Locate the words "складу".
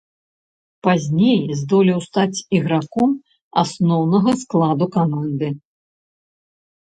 4.45-4.85